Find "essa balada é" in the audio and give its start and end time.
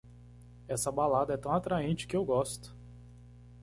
0.67-1.37